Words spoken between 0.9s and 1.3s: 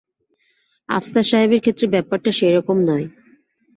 Afsar